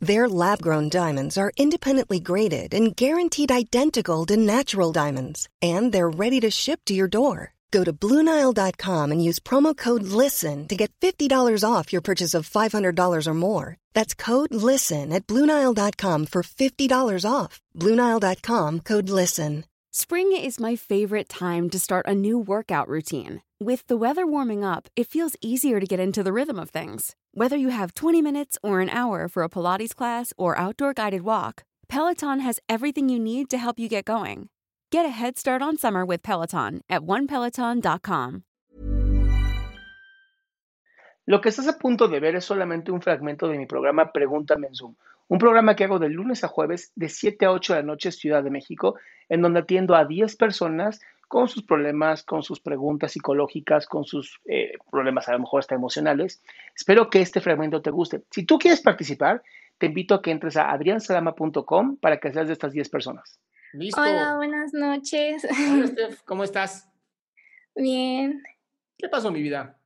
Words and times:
Their 0.00 0.28
lab 0.28 0.62
grown 0.62 0.88
diamonds 0.88 1.36
are 1.36 1.52
independently 1.56 2.20
graded 2.20 2.72
and 2.72 2.94
guaranteed 2.94 3.50
identical 3.50 4.24
to 4.26 4.36
natural 4.36 4.92
diamonds, 4.92 5.48
and 5.60 5.92
they're 5.92 6.08
ready 6.08 6.40
to 6.40 6.50
ship 6.50 6.80
to 6.86 6.94
your 6.94 7.08
door. 7.08 7.54
Go 7.70 7.84
to 7.84 7.92
BlueNile.com 7.92 9.12
and 9.12 9.22
use 9.22 9.40
promo 9.40 9.76
code 9.76 10.04
LISTEN 10.04 10.68
to 10.68 10.76
get 10.76 10.92
$50 11.00 11.64
off 11.68 11.92
your 11.92 12.00
purchase 12.00 12.32
of 12.32 12.48
$500 12.48 13.26
or 13.26 13.34
more. 13.34 13.76
That's 13.92 14.14
code 14.14 14.54
LISTEN 14.54 15.12
at 15.12 15.26
BlueNile.com 15.26 16.26
for 16.26 16.42
$50 16.42 17.30
off. 17.30 17.60
BlueNile.com 17.76 18.80
code 18.80 19.10
LISTEN. 19.10 19.64
Spring 19.90 20.30
is 20.36 20.60
my 20.60 20.76
favorite 20.76 21.28
time 21.28 21.68
to 21.70 21.78
start 21.78 22.06
a 22.06 22.14
new 22.14 22.38
workout 22.38 22.88
routine. 22.88 23.42
With 23.60 23.88
the 23.88 23.96
weather 23.96 24.24
warming 24.24 24.62
up, 24.62 24.86
it 24.94 25.08
feels 25.08 25.34
easier 25.42 25.80
to 25.80 25.86
get 25.86 25.98
into 25.98 26.22
the 26.22 26.32
rhythm 26.32 26.60
of 26.60 26.70
things. 26.70 27.16
Whether 27.34 27.56
you 27.56 27.70
have 27.70 27.92
20 27.92 28.22
minutes 28.22 28.56
or 28.62 28.78
an 28.78 28.88
hour 28.88 29.26
for 29.26 29.42
a 29.42 29.48
Pilates 29.48 29.96
class 29.96 30.32
or 30.38 30.56
outdoor 30.56 30.94
guided 30.94 31.22
walk, 31.22 31.64
Peloton 31.88 32.38
has 32.38 32.60
everything 32.68 33.08
you 33.08 33.18
need 33.18 33.50
to 33.50 33.58
help 33.58 33.80
you 33.80 33.88
get 33.88 34.04
going. 34.04 34.48
Get 34.92 35.06
a 35.06 35.08
head 35.08 35.36
start 35.36 35.60
on 35.60 35.76
summer 35.76 36.06
with 36.06 36.22
Peloton 36.22 36.82
at 36.88 37.02
onepeloton.com. 37.02 38.44
Lo 41.26 41.40
que 41.40 41.50
estás 41.50 41.66
a 41.66 41.78
punto 41.78 42.06
de 42.06 42.20
ver 42.20 42.36
es 42.36 42.44
solamente 42.44 42.92
un 42.92 43.02
fragmento 43.02 43.48
de 43.48 43.58
mi 43.58 43.66
programa 43.66 44.12
Pregúntame 44.12 44.68
en 44.68 44.74
Zoom, 44.76 44.94
un 45.26 45.38
programa 45.40 45.74
que 45.74 45.82
hago 45.82 45.98
de 45.98 46.08
lunes 46.08 46.44
a 46.44 46.48
jueves 46.48 46.92
de 46.94 47.08
7 47.08 47.46
a 47.46 47.50
8 47.50 47.74
de 47.74 47.80
la 47.80 47.86
noche 47.86 48.12
Ciudad 48.12 48.44
de 48.44 48.50
México, 48.50 48.94
en 49.28 49.42
donde 49.42 49.58
atiendo 49.58 49.96
a 49.96 50.04
10 50.04 50.36
personas 50.36 51.00
con 51.28 51.48
sus 51.48 51.62
problemas, 51.62 52.24
con 52.24 52.42
sus 52.42 52.58
preguntas 52.58 53.12
psicológicas, 53.12 53.86
con 53.86 54.04
sus 54.04 54.40
eh, 54.46 54.72
problemas 54.90 55.28
a 55.28 55.32
lo 55.32 55.40
mejor 55.40 55.60
hasta 55.60 55.74
emocionales. 55.74 56.42
Espero 56.74 57.10
que 57.10 57.20
este 57.20 57.40
fragmento 57.40 57.82
te 57.82 57.90
guste. 57.90 58.22
Si 58.30 58.44
tú 58.44 58.58
quieres 58.58 58.80
participar, 58.80 59.42
te 59.76 59.86
invito 59.86 60.14
a 60.14 60.22
que 60.22 60.30
entres 60.30 60.56
a 60.56 60.72
adriansalama.com 60.72 61.98
para 61.98 62.18
que 62.18 62.32
seas 62.32 62.46
de 62.46 62.54
estas 62.54 62.72
10 62.72 62.88
personas. 62.88 63.38
¿Listo? 63.74 64.00
Hola, 64.00 64.36
buenas 64.36 64.72
noches. 64.72 65.46
Hola, 65.72 65.86
Steph, 65.86 66.22
¿cómo 66.24 66.44
estás? 66.44 66.88
Bien. 67.76 68.42
¿Qué 68.96 69.08
pasó, 69.08 69.30
mi 69.30 69.42
vida? 69.42 69.78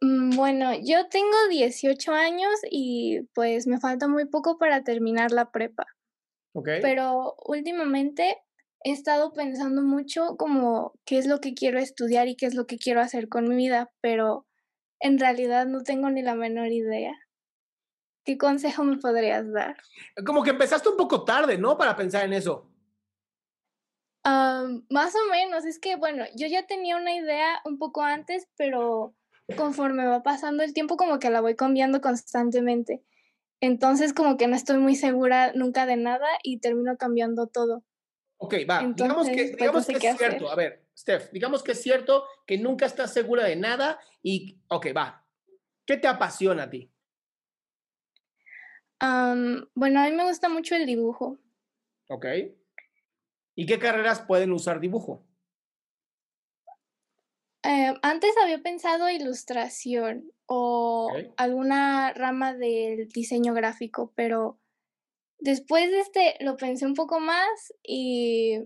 Mm, 0.00 0.30
bueno, 0.34 0.72
yo 0.82 1.08
tengo 1.08 1.48
18 1.48 2.12
años 2.12 2.50
y 2.68 3.22
pues 3.34 3.68
me 3.68 3.78
falta 3.78 4.08
muy 4.08 4.26
poco 4.26 4.58
para 4.58 4.82
terminar 4.82 5.30
la 5.30 5.52
prepa. 5.52 5.86
Ok. 6.52 6.68
Pero 6.82 7.36
últimamente 7.46 8.36
he 8.82 8.92
estado 8.92 9.32
pensando 9.32 9.82
mucho 9.82 10.36
como 10.36 10.94
qué 11.04 11.18
es 11.18 11.26
lo 11.26 11.40
que 11.40 11.54
quiero 11.54 11.78
estudiar 11.78 12.28
y 12.28 12.36
qué 12.36 12.46
es 12.46 12.54
lo 12.54 12.66
que 12.66 12.78
quiero 12.78 13.00
hacer 13.00 13.28
con 13.28 13.48
mi 13.48 13.56
vida, 13.56 13.90
pero 14.00 14.46
en 15.00 15.18
realidad 15.18 15.66
no 15.66 15.82
tengo 15.82 16.10
ni 16.10 16.22
la 16.22 16.34
menor 16.34 16.68
idea. 16.68 17.14
¿Qué 18.24 18.36
consejo 18.36 18.84
me 18.84 18.98
podrías 18.98 19.50
dar? 19.52 19.76
Como 20.26 20.42
que 20.42 20.50
empezaste 20.50 20.88
un 20.88 20.96
poco 20.96 21.24
tarde, 21.24 21.58
¿no? 21.58 21.76
Para 21.76 21.96
pensar 21.96 22.24
en 22.24 22.34
eso. 22.34 22.70
más 24.24 25.14
o 25.14 25.30
menos, 25.30 25.64
es 25.64 25.78
que 25.78 25.96
bueno, 25.96 26.24
yo 26.36 26.46
ya 26.46 26.66
tenía 26.66 26.96
una 26.96 27.14
idea 27.14 27.60
un 27.64 27.78
poco 27.78 28.02
antes, 28.02 28.46
pero 28.56 29.14
conforme 29.56 30.06
va 30.06 30.22
pasando 30.22 30.62
el 30.62 30.74
tiempo 30.74 30.96
como 30.96 31.18
que 31.18 31.30
la 31.30 31.40
voy 31.40 31.56
cambiando 31.56 32.00
constantemente. 32.00 33.02
Entonces 33.60 34.14
como 34.14 34.36
que 34.36 34.46
no 34.46 34.56
estoy 34.56 34.78
muy 34.78 34.94
segura 34.94 35.52
nunca 35.54 35.86
de 35.86 35.96
nada 35.96 36.28
y 36.42 36.60
termino 36.60 36.96
cambiando 36.96 37.46
todo. 37.46 37.82
Ok, 38.42 38.54
va, 38.68 38.90
digamos 38.96 39.28
que, 39.28 39.34
pues, 39.34 39.56
digamos 39.56 39.86
que 39.86 40.08
es 40.08 40.16
cierto. 40.16 40.50
A 40.50 40.54
ver, 40.54 40.86
Steph, 40.96 41.30
digamos 41.30 41.62
que 41.62 41.72
es 41.72 41.82
cierto 41.82 42.24
que 42.46 42.56
nunca 42.56 42.86
estás 42.86 43.12
segura 43.12 43.44
de 43.44 43.54
nada 43.54 44.00
y, 44.22 44.58
ok, 44.68 44.86
va. 44.96 45.26
¿Qué 45.84 45.98
te 45.98 46.08
apasiona 46.08 46.64
a 46.64 46.70
ti? 46.70 46.90
bueno, 49.74 50.00
a 50.00 50.04
mí 50.04 50.12
me 50.12 50.24
gusta 50.24 50.48
mucho 50.48 50.74
el 50.74 50.86
dibujo. 50.86 51.38
Ok. 52.08 52.26
¿Y 53.54 53.66
qué 53.66 53.78
carreras 53.78 54.20
pueden 54.20 54.52
usar 54.52 54.80
dibujo? 54.80 55.26
Eh, 57.62 57.94
antes 58.02 58.30
había 58.42 58.58
pensado 58.62 59.08
ilustración 59.10 60.32
o 60.46 61.10
alguna 61.36 62.12
rama 62.14 62.54
del 62.54 63.08
diseño 63.08 63.52
gráfico, 63.52 64.12
pero 64.14 64.58
Después 65.40 65.90
de 65.90 66.00
este 66.00 66.36
lo 66.40 66.56
pensé 66.56 66.86
un 66.86 66.94
poco 66.94 67.18
más 67.18 67.72
y 67.82 68.58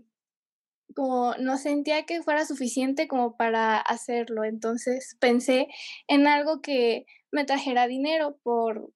como 0.94 1.34
no 1.38 1.56
sentía 1.56 2.04
que 2.04 2.22
fuera 2.22 2.44
suficiente 2.44 3.08
como 3.08 3.36
para 3.36 3.78
hacerlo, 3.78 4.44
entonces 4.44 5.16
pensé 5.20 5.68
en 6.08 6.26
algo 6.26 6.60
que 6.60 7.06
me 7.30 7.44
trajera 7.44 7.86
dinero 7.86 8.38
por, 8.42 8.90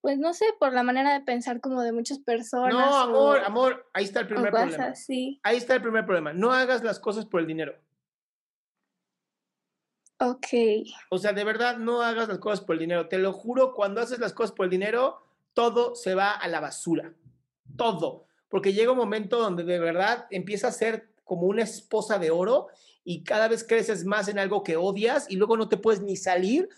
pues 0.00 0.18
no 0.18 0.32
sé, 0.32 0.46
por 0.58 0.72
la 0.72 0.82
manera 0.82 1.12
de 1.12 1.20
pensar 1.20 1.60
como 1.60 1.82
de 1.82 1.92
muchas 1.92 2.18
personas. 2.18 2.72
No, 2.72 2.96
amor, 2.96 3.40
amor, 3.44 3.90
ahí 3.92 4.04
está 4.04 4.20
el 4.20 4.26
primer 4.26 4.50
problema. 4.50 4.94
Ahí 5.42 5.56
está 5.56 5.74
el 5.74 5.82
primer 5.82 6.06
problema. 6.06 6.32
No 6.32 6.52
hagas 6.52 6.82
las 6.82 6.98
cosas 6.98 7.26
por 7.26 7.40
el 7.40 7.46
dinero. 7.46 7.74
Ok. 10.18 10.46
O 11.10 11.18
sea, 11.18 11.32
de 11.32 11.44
verdad, 11.44 11.76
no 11.76 12.00
hagas 12.00 12.28
las 12.28 12.38
cosas 12.38 12.64
por 12.64 12.74
el 12.74 12.80
dinero. 12.80 13.08
Te 13.08 13.18
lo 13.18 13.32
juro, 13.32 13.74
cuando 13.74 14.00
haces 14.00 14.18
las 14.18 14.32
cosas 14.32 14.52
por 14.52 14.64
el 14.64 14.70
dinero, 14.70 15.22
todo 15.54 15.94
se 15.94 16.14
va 16.14 16.32
a 16.32 16.48
la 16.48 16.60
basura. 16.60 17.14
Todo. 17.76 18.26
Porque 18.48 18.72
llega 18.72 18.92
un 18.92 18.98
momento 18.98 19.38
donde 19.38 19.64
de 19.64 19.78
verdad 19.78 20.26
empieza 20.30 20.68
a 20.68 20.72
ser 20.72 21.10
como 21.24 21.46
una 21.46 21.62
esposa 21.62 22.18
de 22.18 22.30
oro 22.30 22.68
y 23.02 23.24
cada 23.24 23.48
vez 23.48 23.64
creces 23.64 24.04
más 24.04 24.28
en 24.28 24.38
algo 24.38 24.62
que 24.62 24.76
odias 24.76 25.30
y 25.30 25.36
luego 25.36 25.56
no 25.56 25.68
te 25.68 25.76
puedes 25.76 26.00
ni 26.02 26.16
salir 26.16 26.68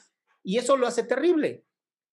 y 0.43 0.59
eso 0.59 0.77
lo 0.77 0.87
hace 0.87 1.03
terrible. 1.03 1.65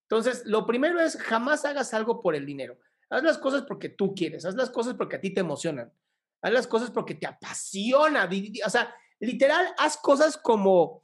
Entonces, 0.03 0.43
lo 0.45 0.65
primero 0.65 0.99
es 0.99 1.17
jamás 1.17 1.65
hagas 1.65 1.93
algo 1.93 2.21
por 2.21 2.35
el 2.35 2.45
dinero. 2.45 2.77
Haz 3.09 3.23
las 3.23 3.37
cosas 3.37 3.61
porque 3.63 3.89
tú 3.89 4.15
quieres, 4.15 4.45
haz 4.45 4.55
las 4.55 4.69
cosas 4.69 4.95
porque 4.95 5.17
a 5.17 5.21
ti 5.21 5.31
te 5.31 5.41
emocionan, 5.41 5.93
haz 6.41 6.51
las 6.51 6.67
cosas 6.67 6.89
porque 6.89 7.15
te 7.15 7.27
apasiona. 7.27 8.27
O 8.65 8.69
sea, 8.69 8.93
literal, 9.19 9.67
haz 9.77 9.97
cosas 9.97 10.37
como, 10.37 10.81
o 10.83 11.01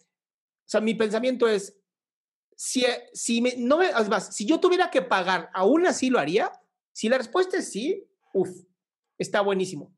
sea, 0.65 0.81
mi 0.81 0.95
pensamiento 0.95 1.47
es, 1.47 1.78
si, 2.61 2.83
si, 3.13 3.39
no 3.57 3.77
me, 3.77 3.89
si 4.19 4.45
yo 4.45 4.59
tuviera 4.59 4.91
que 4.91 5.01
pagar, 5.01 5.49
aún 5.53 5.87
así 5.87 6.09
lo 6.09 6.19
haría. 6.19 6.51
Si 6.91 7.07
la 7.07 7.17
respuesta 7.17 7.55
es 7.55 7.71
sí, 7.71 8.05
uff, 8.33 8.49
está 9.17 9.39
buenísimo. 9.39 9.95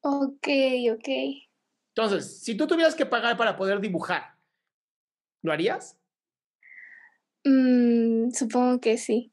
Ok, 0.00 0.48
ok. 0.94 1.08
Entonces, 1.94 2.42
si 2.42 2.56
tú 2.56 2.66
tuvieras 2.66 2.96
que 2.96 3.06
pagar 3.06 3.36
para 3.36 3.56
poder 3.56 3.78
dibujar, 3.78 4.34
¿lo 5.42 5.52
harías? 5.52 5.96
Mm, 7.44 8.30
supongo 8.32 8.80
que 8.80 8.98
sí. 8.98 9.32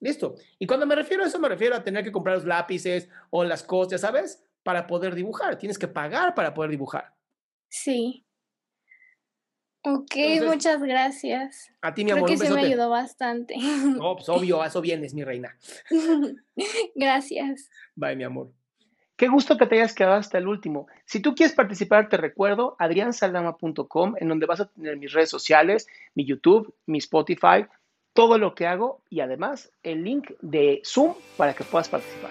Listo. 0.00 0.34
Y 0.58 0.66
cuando 0.66 0.84
me 0.84 0.96
refiero 0.96 1.22
a 1.22 1.28
eso, 1.28 1.38
me 1.38 1.48
refiero 1.48 1.76
a 1.76 1.84
tener 1.84 2.02
que 2.02 2.10
comprar 2.10 2.34
los 2.34 2.44
lápices 2.44 3.08
o 3.30 3.44
las 3.44 3.62
cosas, 3.62 4.00
¿sabes? 4.00 4.44
Para 4.64 4.88
poder 4.88 5.14
dibujar. 5.14 5.58
Tienes 5.58 5.78
que 5.78 5.86
pagar 5.86 6.34
para 6.34 6.54
poder 6.54 6.72
dibujar. 6.72 7.14
Sí. 7.68 8.26
Ok, 9.82 10.14
muchas 10.44 10.82
gracias. 10.82 11.72
A 11.80 11.94
ti, 11.94 12.04
mi 12.04 12.10
amor. 12.10 12.26
Creo 12.26 12.38
que 12.38 12.46
sí 12.46 12.52
me 12.52 12.60
ayudó 12.60 12.90
bastante. 12.90 13.54
No, 13.96 14.16
pues 14.16 14.28
obvio, 14.28 14.60
a 14.62 14.66
eso 14.66 14.80
vienes, 14.80 15.14
mi 15.14 15.24
reina. 15.24 15.56
gracias. 16.94 17.70
Bye, 17.94 18.16
mi 18.16 18.24
amor. 18.24 18.52
Qué 19.16 19.28
gusto 19.28 19.58
que 19.58 19.66
te 19.66 19.76
hayas 19.76 19.94
quedado 19.94 20.16
hasta 20.16 20.38
el 20.38 20.48
último. 20.48 20.86
Si 21.04 21.20
tú 21.20 21.34
quieres 21.34 21.54
participar, 21.54 22.08
te 22.08 22.16
recuerdo 22.16 22.74
adriansaldama.com, 22.78 24.14
en 24.18 24.28
donde 24.28 24.46
vas 24.46 24.60
a 24.60 24.70
tener 24.70 24.96
mis 24.96 25.12
redes 25.12 25.28
sociales, 25.28 25.86
mi 26.14 26.24
YouTube, 26.24 26.74
mi 26.86 26.98
Spotify, 26.98 27.66
todo 28.14 28.38
lo 28.38 28.54
que 28.54 28.66
hago 28.66 29.02
y 29.10 29.20
además 29.20 29.72
el 29.82 30.04
link 30.04 30.30
de 30.40 30.80
Zoom 30.84 31.14
para 31.36 31.52
que 31.52 31.64
puedas 31.64 31.90
participar. 31.90 32.30